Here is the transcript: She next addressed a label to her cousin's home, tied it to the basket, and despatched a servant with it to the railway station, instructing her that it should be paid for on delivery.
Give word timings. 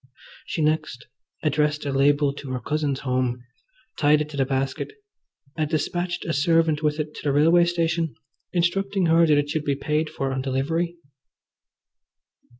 She 0.47 0.63
next 0.63 1.05
addressed 1.43 1.85
a 1.85 1.91
label 1.91 2.33
to 2.33 2.49
her 2.53 2.59
cousin's 2.59 3.01
home, 3.01 3.43
tied 3.99 4.19
it 4.19 4.29
to 4.29 4.37
the 4.37 4.47
basket, 4.47 4.91
and 5.55 5.69
despatched 5.69 6.25
a 6.25 6.33
servant 6.33 6.81
with 6.81 6.99
it 6.99 7.13
to 7.17 7.21
the 7.25 7.31
railway 7.31 7.65
station, 7.65 8.15
instructing 8.51 9.05
her 9.05 9.27
that 9.27 9.37
it 9.37 9.49
should 9.51 9.63
be 9.63 9.75
paid 9.75 10.09
for 10.09 10.33
on 10.33 10.41
delivery. 10.41 10.95